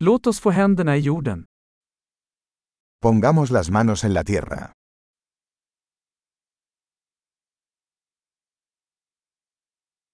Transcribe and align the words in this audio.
Låt 0.00 0.26
oss 0.26 0.40
få 0.40 0.50
händerna 0.50 0.96
i 0.96 1.00
jorden. 1.00 1.44
Pongamos 3.02 3.50
las 3.50 3.70
manos 3.70 4.04
en 4.04 4.12
la 4.14 4.24
tierra. 4.24 4.72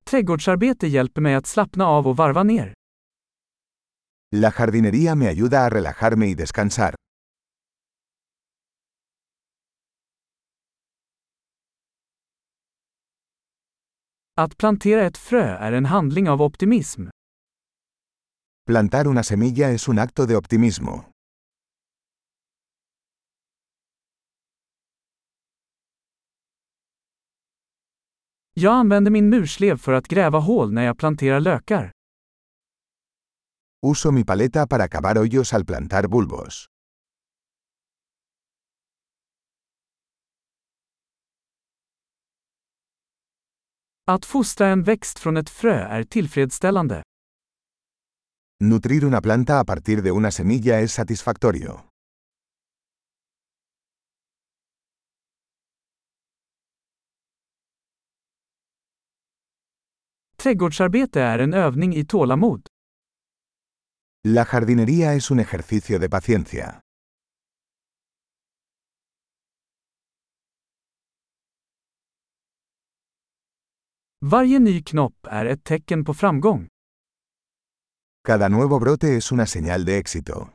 Trädgårdsarbete 0.05 0.87
hjälper 0.87 1.21
mig 1.21 1.35
att 1.35 1.47
slappna 1.47 1.87
av 1.87 2.07
och 2.09 2.17
varva 2.17 2.43
ner. 2.43 2.75
La 4.37 4.51
jardinería 4.51 5.15
me 5.15 5.29
ayuda 5.29 5.61
a 5.61 5.71
relajarme 5.71 6.27
y 6.27 6.35
descansar. 6.35 6.95
Att 14.37 14.57
plantera 14.57 15.03
ett 15.07 15.17
frö 15.19 15.57
är 15.57 15.73
en 15.73 15.85
handling 15.85 16.29
av 16.29 16.43
optimism. 16.43 17.03
Plantar 18.67 19.09
una 19.09 19.23
semilla 19.23 19.71
es 19.73 19.89
un 19.89 19.99
acto 19.99 20.25
de 20.27 20.37
optimismo. 20.37 21.05
Jag 28.55 28.73
använder 28.73 29.11
min 29.11 29.29
murslev 29.29 29.77
för 29.77 29.93
att 29.93 30.09
gräva 30.09 30.39
hål 30.39 30.73
när 30.73 30.83
jag 30.85 30.99
planterar 30.99 31.41
lökar. 31.41 31.93
Uso 33.87 34.11
mi 34.11 34.25
paleta 34.25 34.67
para 34.67 34.89
cavar 34.89 35.17
hoyos 35.17 35.53
al 35.55 35.65
plantar 35.65 36.09
bulbos. 36.09 36.67
Att 44.07 44.25
fostra 44.25 44.67
en 44.67 44.83
växt 44.83 45.19
från 45.19 45.37
ett 45.37 45.51
frö 45.51 45.75
är 45.75 46.03
tillfredsställande. 46.05 47.03
Nutrir 48.65 49.05
una 49.05 49.21
planta 49.21 49.61
a 49.61 49.65
partir 49.65 50.01
de 50.01 50.11
una 50.11 50.31
semilla 50.31 50.81
es 50.81 50.93
satisfactorio. 50.93 51.85
Trädgårdsarbete 60.37 61.21
är 61.21 61.39
en 61.39 61.55
övning 61.55 61.95
i 61.95 62.05
tålamod. 62.05 62.67
La 64.27 64.45
jardinería 64.45 65.15
es 65.15 65.31
un 65.31 65.41
ejercicio 65.41 65.99
de 65.99 66.09
paciencia. 66.09 66.81
Varje 74.21 74.59
ny 74.59 74.83
knopp 74.83 75.27
är 75.27 75.47
ett 75.47 75.65
tecken 75.65 76.05
på 76.05 76.15
framgång. 76.15 76.69
Cada 78.27 78.49
nuevo 78.49 78.79
brote 78.81 79.17
es 79.19 79.33
una 79.33 79.45
señal 79.45 79.85
de 79.85 79.99
éxito. 79.99 80.51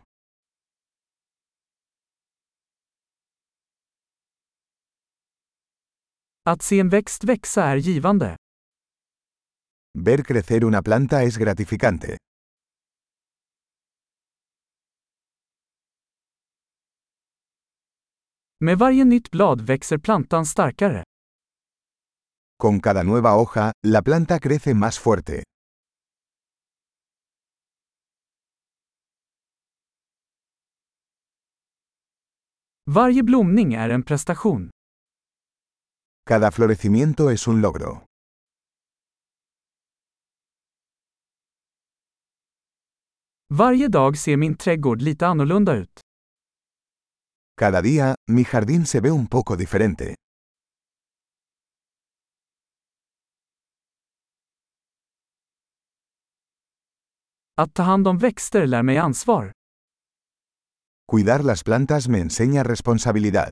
Att 6.46 6.62
se 6.64 6.80
en 6.80 6.90
växt 6.90 7.24
växa 7.24 7.64
är 7.64 7.78
givande. 7.78 8.36
Ver 9.94 10.24
crecer 10.24 10.64
una 10.66 10.82
planta 10.82 11.24
es 11.24 11.38
gratificante. 11.38 12.18
Med 18.60 18.78
varje 18.78 19.06
nytt 19.06 19.32
blad 19.32 19.62
växer 19.62 19.98
plantan 19.98 20.46
starkare. 20.46 21.04
Con 22.58 22.80
cada 22.80 23.04
nueva 23.04 23.36
hoja, 23.36 23.72
la 23.88 24.02
planta 24.02 24.40
crece 24.40 24.74
más 24.74 25.00
fuerte. 25.00 25.44
Varje 32.92 33.24
blomning 33.24 33.74
är 33.74 33.90
en 33.90 34.04
prestation. 34.04 34.70
Cada 36.30 36.52
florecimiento 36.52 37.32
es 37.32 37.48
un 37.48 37.62
logro. 37.62 38.06
Varje 43.48 43.88
dag 43.88 44.18
ser 44.18 44.38
min 44.38 44.56
trädgård 44.56 45.02
lite 45.02 45.28
annorlunda 45.28 45.76
ut. 45.76 46.00
Cada 47.60 47.82
día, 47.82 48.16
mi 48.32 48.44
jardín 48.44 48.86
se 48.86 49.00
ve 49.00 49.12
un 49.12 49.28
poco 49.28 49.56
diferente. 49.56 50.16
Att 57.56 57.74
ta 57.74 57.84
hand 57.84 58.08
om 58.08 58.18
växter 58.18 58.68
lär 58.68 58.84
mig 58.84 58.98
ansvar. 58.98 59.59
Cuidar 61.12 61.44
las 61.44 61.64
plantas 61.64 62.08
me 62.08 62.20
enseña 62.20 62.62
responsabilidad. 62.64 63.50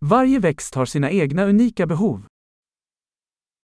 Varje 0.00 0.38
växt 0.38 0.74
har 0.74 0.86
sina 0.86 1.10
egna 1.10 1.44
unika 1.44 1.86
behov. 1.86 2.26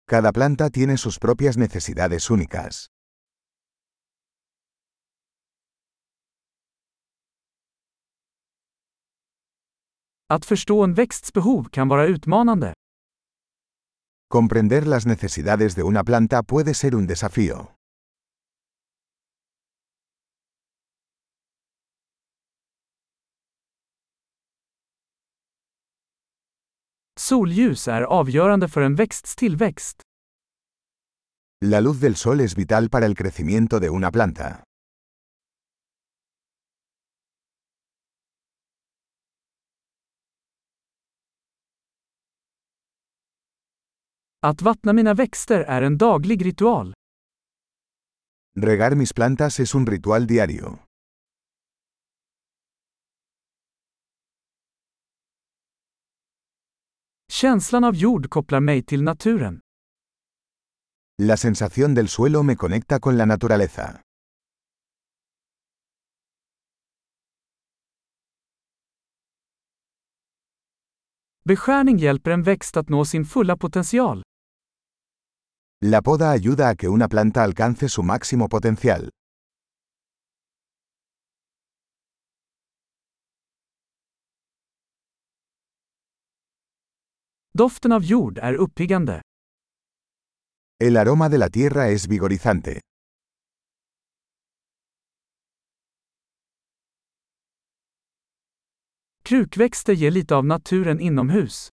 Cada 0.06 0.33
planta 0.33 0.71
tiene 0.71 0.97
sus 0.97 1.19
propias 1.19 1.56
necesidades 1.56 2.31
únicas. 2.31 2.87
Att 10.27 10.45
förstå 10.45 10.84
en 10.84 10.95
växts 10.95 11.33
behov 11.33 11.69
kan 11.71 11.89
vara 11.89 12.07
utmanande. 12.07 12.72
Comprender 14.32 14.86
las 14.86 15.06
necesidades 15.06 15.74
de 15.74 15.82
una 15.82 16.04
planta 16.04 16.44
puede 16.44 16.72
ser 16.74 16.94
un 16.94 17.08
desafío. 17.08 17.74
Solljus 27.18 27.88
är 27.88 28.02
avgörande 28.02 28.68
för 28.68 28.80
en 28.82 28.94
växts 28.94 29.34
tillväxt. 29.36 30.02
La 31.64 31.80
luz 31.80 32.00
del 32.00 32.14
sol 32.14 32.41
es 32.41 32.54
vital 32.54 32.88
para 32.88 33.06
el 33.06 33.16
crecimiento 33.16 33.80
de 33.80 33.91
una 33.91 34.12
planta. 34.12 34.62
Att 44.43 44.62
vattna 44.62 44.93
mina 44.93 45.15
växter 45.15 45.61
är 45.61 45.83
en 45.83 45.99
daglig 45.99 46.47
ritual. 46.47 46.95
Regar 48.56 48.95
mis 48.95 49.12
plantas 49.12 49.61
es 49.61 49.75
un 49.75 49.87
ritual 49.87 50.27
diario. 50.27 50.78
Känslan 57.33 57.84
av 57.84 57.95
jord 57.95 58.31
kopplar 58.31 58.61
mig 58.61 58.83
till 58.83 59.03
naturen. 59.03 59.61
La 61.22 61.37
sensación 61.37 61.95
del 61.95 62.09
suelo 62.09 62.43
me 62.43 62.57
conecta 62.57 63.01
con 63.01 63.17
la 63.19 63.25
naturaleza. 63.27 64.01
Beskärning 71.45 71.99
hjälper 71.99 72.31
en 72.31 72.43
växt 72.43 72.77
att 72.77 72.89
nå 72.89 73.05
sin 73.05 73.25
fulla 73.25 73.57
potential. 73.57 74.22
La 75.82 76.02
poda 76.02 76.30
ayuda 76.30 76.68
a 76.68 76.74
que 76.74 76.88
una 76.88 77.08
planta 77.08 77.42
alcance 77.42 77.88
su 77.88 78.02
máximo 78.02 78.48
potencial. 78.48 79.08
Doften 87.54 87.92
av 87.92 88.02
jord 88.02 88.38
är 88.38 88.54
uppiggande. 88.54 89.22
El 90.78 90.97
aroma 90.97 91.28
de 91.30 91.38
la 91.38 91.48
tierra 91.48 91.88
es 91.88 92.06
vigorizante. 92.06 92.80
Krukväxter 99.22 99.94
ger 99.94 100.10
lite 100.10 100.34
av 100.36 100.44
naturen 100.44 101.00
inomhus. 101.00 101.71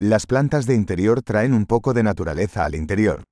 Las 0.00 0.26
plantas 0.26 0.66
de 0.66 0.74
interior 0.74 1.22
traen 1.22 1.54
un 1.54 1.66
poco 1.66 1.94
de 1.94 2.02
naturaleza 2.02 2.64
al 2.64 2.74
interior. 2.74 3.22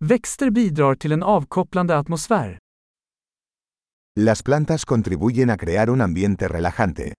Växter 0.00 0.50
bidrar 0.50 0.96
till 0.96 1.12
en 1.12 1.22
avkopplande 1.22 1.94
atmosfär. 1.94 2.58
Las 4.16 4.42
plantas 4.42 4.84
contribuyen 4.84 5.50
a 5.50 5.56
crear 5.56 5.90
un 5.90 6.00
ambiente 6.00 6.48
relajante. 6.48 7.14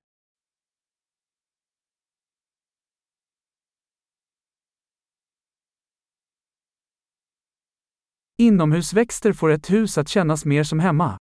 Inomhusväxter 8.41 9.33
får 9.33 9.51
ett 9.51 9.69
hus 9.69 9.97
att 9.97 10.07
kännas 10.07 10.45
mer 10.45 10.63
som 10.63 10.79
hemma. 10.79 11.17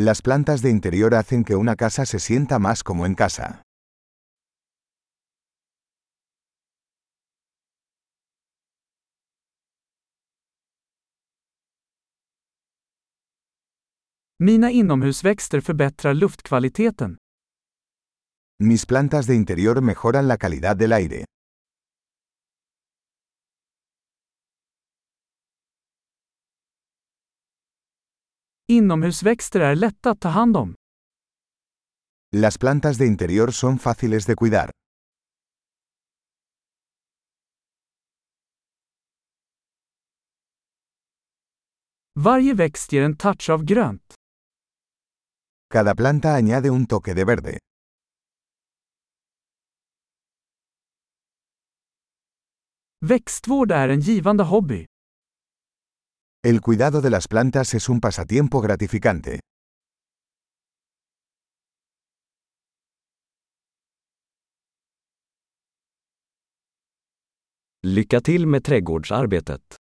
Las 0.00 0.22
plantas 0.22 0.62
de 0.62 0.70
interior 0.70 1.14
hacen 1.14 1.44
que 1.44 1.54
una 1.54 1.76
casa 1.76 2.06
se 2.06 2.18
sienta 2.18 2.58
más 2.58 2.82
como 2.82 3.04
en 3.06 3.14
casa. 3.14 3.62
Mina 14.38 14.70
inomhusväxter 14.70 15.60
förbättrar 15.60 16.14
luftkvaliteten. 16.14 17.16
Mis 18.62 18.86
plantas 18.86 19.26
de 19.26 19.34
interior 19.34 19.80
mejoran 19.80 20.28
la 20.28 20.36
calidad 20.36 20.76
del 20.76 20.92
aire. 20.92 21.24
Inomhusväxter 28.70 29.60
är 29.60 29.74
lätta 29.74 30.10
att 30.10 30.20
ta 30.20 30.28
hand 30.28 30.56
om. 30.56 30.74
Las 32.36 32.58
plantas 32.58 32.98
de 32.98 33.06
interior 33.06 33.50
son 33.50 33.78
fáciles 33.78 34.26
de 34.26 34.36
cuidar. 34.36 34.70
Varje 42.14 42.54
växt 42.54 42.92
ger 42.92 43.02
en 43.02 43.16
touch 43.16 43.50
av 43.50 43.64
grönt. 43.64 44.14
Cada 45.74 45.94
planta 45.94 46.28
añade 46.28 46.70
un 46.70 46.86
toque 46.86 47.14
de 47.14 47.24
verde. 47.24 47.58
Växtvård 53.00 53.72
är 53.72 53.88
en 53.88 54.00
givande 54.00 54.44
hobby. 54.44 54.89
El 56.42 56.62
cuidado 56.62 57.02
de 57.02 57.10
las 57.10 57.28
plantas 57.28 57.74
es 57.74 57.90
un 57.90 58.00
pasatiempo 58.00 58.62
gratificante. 58.62 59.40
Lycka 67.82 68.20
med. 68.46 68.62